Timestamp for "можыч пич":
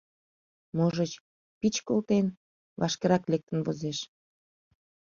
0.77-1.75